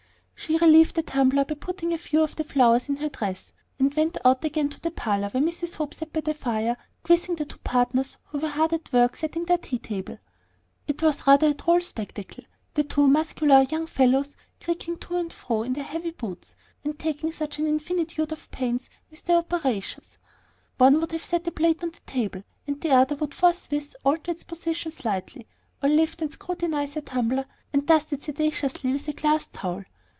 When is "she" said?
0.41-0.57